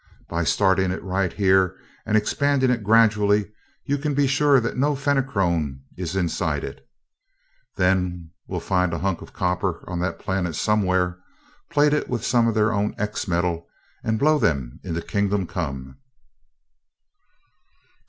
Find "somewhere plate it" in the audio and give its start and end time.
10.55-12.09